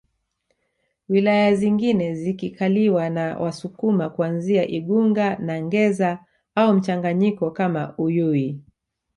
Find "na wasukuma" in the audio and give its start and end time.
3.09-4.09